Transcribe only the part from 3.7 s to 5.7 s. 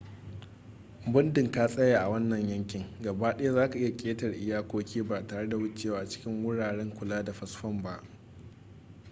iya ƙetare iyakoki ba tare da